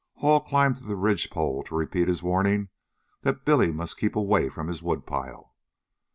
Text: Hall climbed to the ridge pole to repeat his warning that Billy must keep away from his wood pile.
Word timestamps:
Hall 0.15 0.39
climbed 0.41 0.77
to 0.77 0.83
the 0.83 0.95
ridge 0.95 1.29
pole 1.29 1.61
to 1.65 1.75
repeat 1.75 2.07
his 2.07 2.23
warning 2.23 2.69
that 3.21 3.45
Billy 3.45 3.71
must 3.71 3.99
keep 3.99 4.15
away 4.15 4.49
from 4.49 4.65
his 4.67 4.81
wood 4.81 5.05
pile. 5.05 5.53